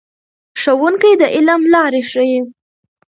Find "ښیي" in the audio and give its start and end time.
2.11-2.39